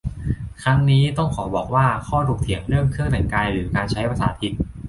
[0.63, 4.53] ตรงนี้ต้องขอบอกว่า ข้อถกเถียงเรื่องเครื่องแต่งกาย หรือ การใช้ภาษาถิ่น